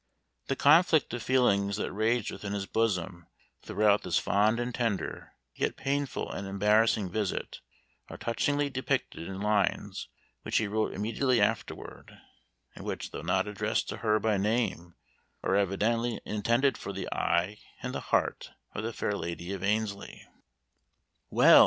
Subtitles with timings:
[0.47, 3.27] The conflict of feelings that raged within his bosom,
[3.61, 7.59] throughout this fond and tender, yet painful and embarrassing visit,
[8.09, 10.07] are touchingly depicted in lines
[10.41, 12.17] which he wrote immediately afterward,
[12.75, 14.95] and which, though not addressed to her by name,
[15.43, 20.25] are evidently intended for the eye and the heart of the fair lady of Annesley:
[21.29, 21.59] "Well!